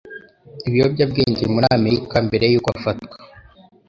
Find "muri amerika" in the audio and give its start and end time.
1.53-2.15